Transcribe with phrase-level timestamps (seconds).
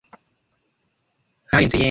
[1.47, 1.79] Ntarenze yen.